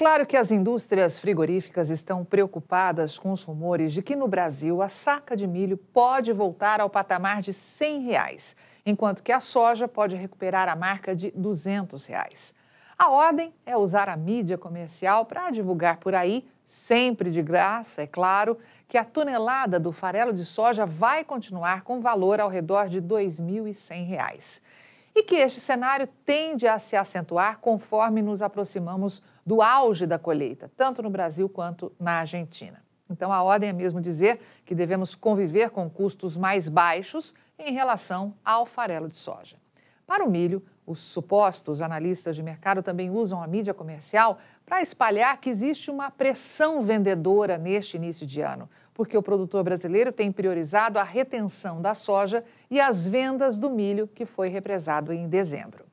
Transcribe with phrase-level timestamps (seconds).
[0.00, 4.88] claro que as indústrias frigoríficas estão preocupadas com os rumores de que no Brasil a
[4.88, 10.16] saca de milho pode voltar ao patamar de 100 reais, enquanto que a soja pode
[10.16, 12.54] recuperar a marca de 200 reais.
[12.98, 18.06] A ordem é usar a mídia comercial para divulgar por aí, sempre de graça, é
[18.06, 18.56] claro,
[18.88, 23.04] que a tonelada do farelo de soja vai continuar com valor ao redor de R$
[23.04, 24.62] 2.100
[25.14, 30.70] e que este cenário tende a se acentuar conforme nos aproximamos do auge da colheita,
[30.76, 32.80] tanto no Brasil quanto na Argentina.
[33.10, 38.32] Então, a ordem é mesmo dizer que devemos conviver com custos mais baixos em relação
[38.44, 39.56] ao farelo de soja.
[40.06, 45.40] Para o milho, os supostos analistas de mercado também usam a mídia comercial para espalhar
[45.40, 50.96] que existe uma pressão vendedora neste início de ano, porque o produtor brasileiro tem priorizado
[50.96, 55.86] a retenção da soja e as vendas do milho que foi represado em dezembro.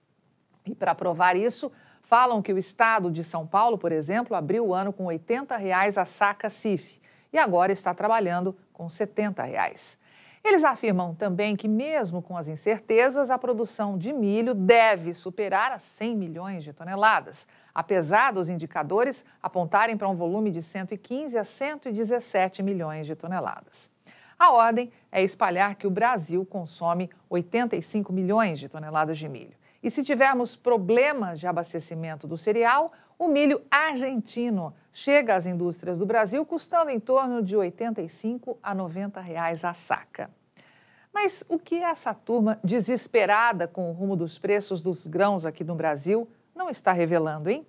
[0.64, 1.72] E para provar isso,
[2.08, 5.98] falam que o estado de São Paulo, por exemplo, abriu o ano com 80 reais
[5.98, 7.02] a saca CIF
[7.34, 10.00] e agora está trabalhando com 70 reais.
[10.42, 15.84] Eles afirmam também que, mesmo com as incertezas, a produção de milho deve superar as
[15.84, 22.64] 100 milhões de toneladas, apesar dos indicadores apontarem para um volume de 115 a 117
[22.64, 23.92] milhões de toneladas.
[24.40, 29.58] A ordem é espalhar que o Brasil consome 85 milhões de toneladas de milho.
[29.82, 36.06] E se tivermos problemas de abastecimento do cereal, o milho argentino chega às indústrias do
[36.06, 40.30] Brasil custando em torno de 85 a 90 reais a saca.
[41.14, 45.76] Mas o que essa turma desesperada com o rumo dos preços dos grãos aqui no
[45.76, 47.66] Brasil não está revelando, hein?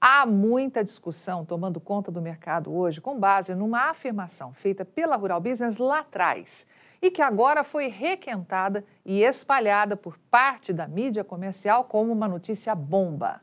[0.00, 5.40] Há muita discussão tomando conta do mercado hoje com base numa afirmação feita pela Rural
[5.40, 6.66] Business lá atrás
[7.00, 12.74] e que agora foi requentada e espalhada por parte da mídia comercial como uma notícia
[12.74, 13.40] bomba,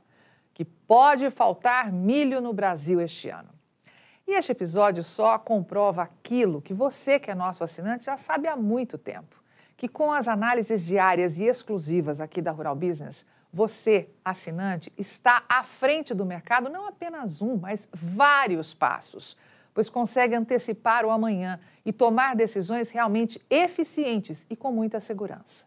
[0.54, 3.50] que pode faltar milho no Brasil este ano.
[4.28, 8.56] E este episódio só comprova aquilo que você, que é nosso assinante, já sabe há
[8.56, 9.42] muito tempo,
[9.76, 15.64] que com as análises diárias e exclusivas aqui da Rural Business, você, assinante, está à
[15.64, 19.38] frente do mercado não apenas um, mas vários passos,
[19.74, 25.66] pois consegue antecipar o amanhã e tomar decisões realmente eficientes e com muita segurança.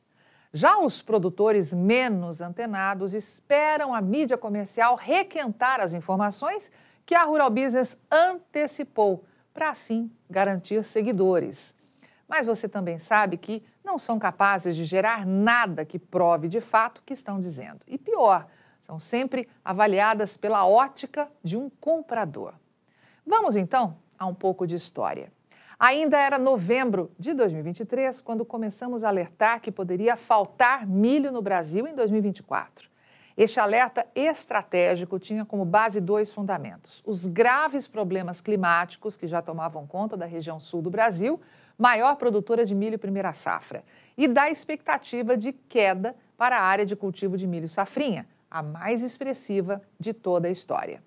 [0.52, 6.70] Já os produtores menos antenados esperam a mídia comercial requentar as informações
[7.04, 11.74] que a Rural Business antecipou, para assim garantir seguidores.
[12.28, 16.98] Mas você também sabe que não são capazes de gerar nada que prove de fato
[16.98, 17.80] o que estão dizendo.
[17.86, 18.46] E pior,
[18.80, 22.54] são sempre avaliadas pela ótica de um comprador.
[23.28, 25.32] Vamos então a um pouco de história.
[25.80, 31.88] Ainda era novembro de 2023 quando começamos a alertar que poderia faltar milho no Brasil
[31.88, 32.88] em 2024.
[33.36, 39.88] Este alerta estratégico tinha como base dois fundamentos: os graves problemas climáticos que já tomavam
[39.88, 41.40] conta da região sul do Brasil,
[41.76, 43.84] maior produtora de milho primeira safra,
[44.16, 49.02] e da expectativa de queda para a área de cultivo de milho safrinha, a mais
[49.02, 51.02] expressiva de toda a história.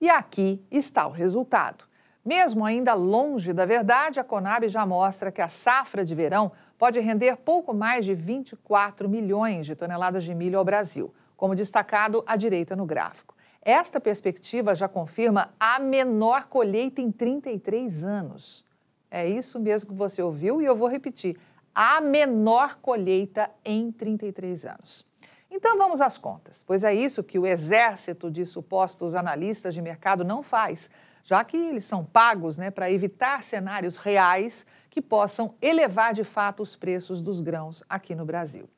[0.00, 1.84] E aqui está o resultado.
[2.24, 7.00] Mesmo ainda longe da verdade, a Conab já mostra que a safra de verão pode
[7.00, 12.36] render pouco mais de 24 milhões de toneladas de milho ao Brasil, como destacado à
[12.36, 13.34] direita no gráfico.
[13.62, 18.64] Esta perspectiva já confirma a menor colheita em 33 anos.
[19.10, 21.38] É isso mesmo que você ouviu e eu vou repetir:
[21.74, 25.06] a menor colheita em 33 anos.
[25.50, 30.24] Então vamos às contas, pois é isso que o exército de supostos analistas de mercado
[30.24, 30.90] não faz,
[31.22, 36.62] já que eles são pagos né, para evitar cenários reais que possam elevar de fato
[36.62, 38.68] os preços dos grãos aqui no Brasil.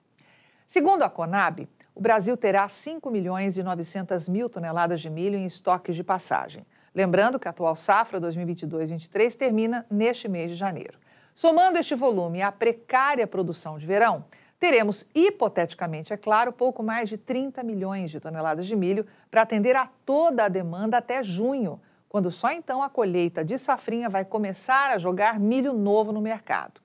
[0.67, 5.47] Segundo a Conab, o Brasil terá 5 milhões e 900 mil toneladas de milho em
[5.47, 6.67] estoques de passagem.
[6.95, 10.99] Lembrando que a atual safra 2022-23 termina neste mês de janeiro.
[11.35, 14.25] Somando este volume à precária produção de verão,
[14.59, 19.77] teremos, hipoteticamente, é claro, pouco mais de 30 milhões de toneladas de milho para atender
[19.77, 24.93] a toda a demanda até junho, quando só então a colheita de safrinha vai começar
[24.93, 26.81] a jogar milho novo no mercado.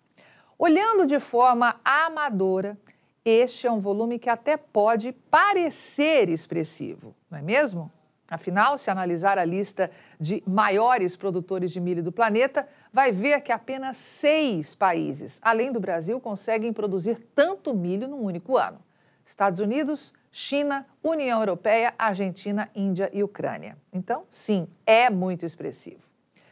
[0.57, 2.77] Olhando de forma amadora,
[3.25, 7.91] este é um volume que até pode parecer expressivo, não é mesmo?
[8.29, 13.51] Afinal, se analisar a lista de maiores produtores de milho do planeta, vai ver que
[13.51, 18.79] apenas seis países, além do Brasil, conseguem produzir tanto milho num único ano:
[19.25, 23.75] Estados Unidos, China, União Europeia, Argentina, Índia e Ucrânia.
[23.91, 26.03] Então, sim, é muito expressivo.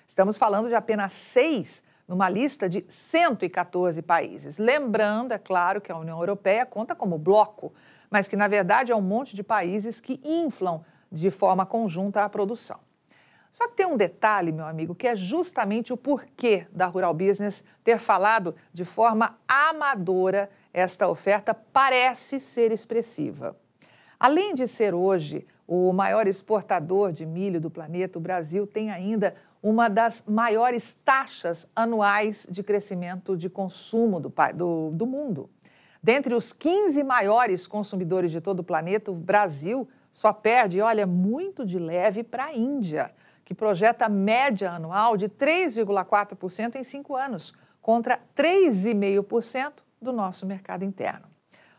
[0.07, 4.57] Estamos falando de apenas seis numa lista de 114 países.
[4.57, 7.71] Lembrando, é claro, que a União Europeia conta como bloco,
[8.09, 12.27] mas que, na verdade, é um monte de países que inflam de forma conjunta a
[12.27, 12.79] produção.
[13.51, 17.65] Só que tem um detalhe, meu amigo, que é justamente o porquê da Rural Business
[17.83, 23.57] ter falado de forma amadora esta oferta parece ser expressiva.
[24.17, 29.35] Além de ser hoje o maior exportador de milho do planeta, o Brasil tem ainda
[29.61, 35.49] uma das maiores taxas anuais de crescimento de consumo do, do, do mundo.
[36.01, 41.65] Dentre os 15 maiores consumidores de todo o planeta, o Brasil só perde, olha, muito
[41.65, 43.11] de leve para a Índia
[43.51, 51.27] que projeta média anual de 3,4% em cinco anos, contra 3,5% do nosso mercado interno.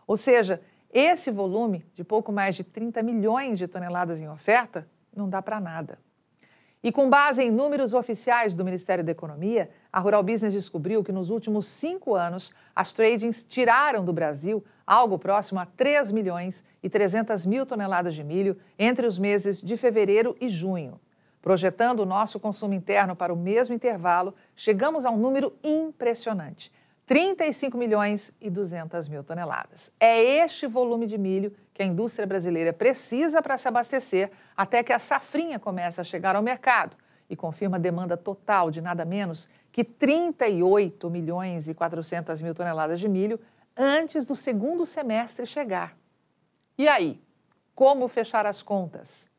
[0.06, 0.60] Ou seja,
[0.92, 4.86] esse volume de pouco mais de 30 milhões de toneladas em oferta
[5.16, 5.98] não dá para nada.
[6.82, 11.10] E com base em números oficiais do Ministério da Economia, a Rural Business descobriu que
[11.10, 16.90] nos últimos cinco anos as tradings tiraram do Brasil algo próximo a 3 milhões e
[16.90, 21.00] 300 mil toneladas de milho entre os meses de fevereiro e junho.
[21.42, 26.72] Projetando o nosso consumo interno para o mesmo intervalo, chegamos a um número impressionante:
[27.04, 29.92] 35 milhões e 200 mil toneladas.
[29.98, 34.92] É este volume de milho que a indústria brasileira precisa para se abastecer até que
[34.92, 36.96] a safrinha comece a chegar ao mercado
[37.28, 43.00] e confirma a demanda total de nada menos que 38 milhões e 400 mil toneladas
[43.00, 43.40] de milho
[43.76, 45.96] antes do segundo semestre chegar.
[46.78, 47.20] E aí,
[47.74, 49.31] como fechar as contas?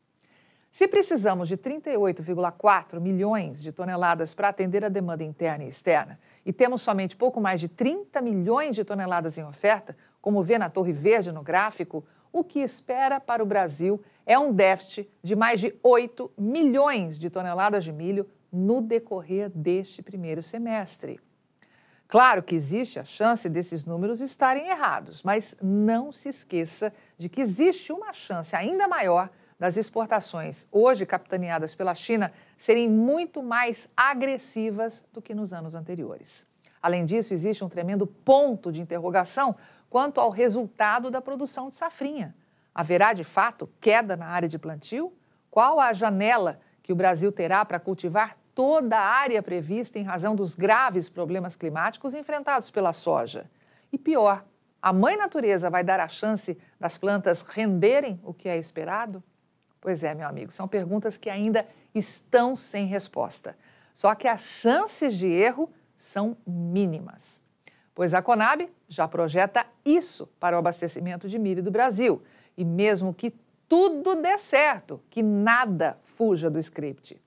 [0.73, 6.51] Se precisamos de 38,4 milhões de toneladas para atender a demanda interna e externa, e
[6.51, 10.91] temos somente pouco mais de 30 milhões de toneladas em oferta, como vê na Torre
[10.91, 15.75] Verde no gráfico, o que espera para o Brasil é um déficit de mais de
[15.83, 21.19] 8 milhões de toneladas de milho no decorrer deste primeiro semestre.
[22.07, 27.41] Claro que existe a chance desses números estarem errados, mas não se esqueça de que
[27.41, 35.05] existe uma chance ainda maior das exportações, hoje capitaneadas pela China, serem muito mais agressivas
[35.13, 36.45] do que nos anos anteriores.
[36.81, 39.55] Além disso, existe um tremendo ponto de interrogação
[39.89, 42.35] quanto ao resultado da produção de safrinha.
[42.75, 45.13] Haverá, de fato, queda na área de plantio?
[45.49, 50.35] Qual a janela que o Brasil terá para cultivar toda a área prevista em razão
[50.35, 53.49] dos graves problemas climáticos enfrentados pela soja?
[53.91, 54.43] E pior,
[54.81, 59.23] a mãe natureza vai dar a chance das plantas renderem o que é esperado?
[59.83, 63.53] Pois é, meu amigo, são perguntas que ainda estão sem resposta.
[63.93, 67.43] Só que as chances de erro são mínimas.
[67.93, 72.23] Pois a Conab já projeta isso para o abastecimento de milho do Brasil.
[72.55, 73.35] E mesmo que
[73.67, 77.21] tudo dê certo, que nada fuja do script.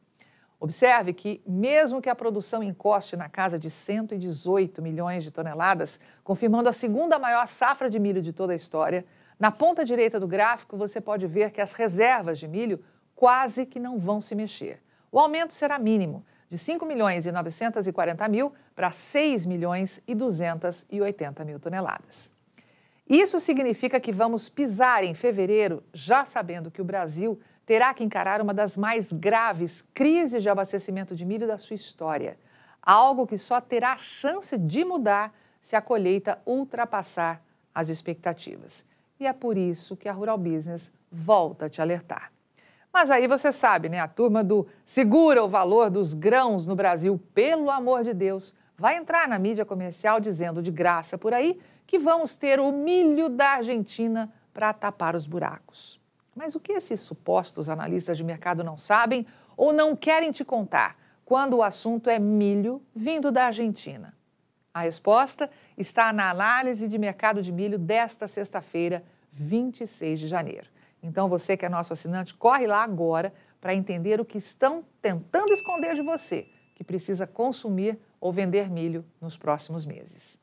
[0.59, 6.71] Observe que, mesmo que a produção encoste na casa de 118 milhões de toneladas, confirmando
[6.71, 9.05] a segunda maior safra de milho de toda a história,
[9.39, 12.83] na ponta direita do gráfico, você pode ver que as reservas de milho
[13.15, 14.83] quase que não vão se mexer.
[15.13, 21.45] O aumento será mínimo, de 5 milhões e 940 mil para 6 milhões e 280
[21.45, 22.31] mil toneladas.
[23.09, 28.41] Isso significa que vamos pisar em fevereiro já sabendo que o Brasil terá que encarar
[28.41, 32.39] uma das mais graves crises de abastecimento de milho da sua história.
[32.81, 37.43] Algo que só terá chance de mudar se a colheita ultrapassar
[37.75, 38.87] as expectativas
[39.19, 42.33] e é por isso que a Rural Business volta a te alertar.
[42.93, 44.01] Mas aí você sabe, né?
[44.01, 48.97] A turma do segura o valor dos grãos no Brasil, pelo amor de Deus, vai
[48.97, 53.51] entrar na mídia comercial dizendo de graça por aí que vamos ter o milho da
[53.51, 56.01] Argentina para tapar os buracos.
[56.35, 59.27] Mas o que esses supostos analistas de mercado não sabem
[59.57, 64.15] ou não querem te contar quando o assunto é milho vindo da Argentina?
[64.73, 69.03] A resposta está na análise de mercado de milho desta sexta-feira,
[69.37, 70.69] 26 de janeiro.
[71.03, 75.53] Então, você que é nosso assinante, corre lá agora para entender o que estão tentando
[75.53, 80.39] esconder de você, que precisa consumir ou vender milho nos próximos meses.